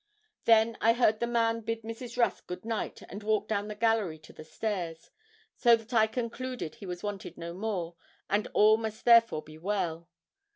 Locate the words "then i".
0.45-0.93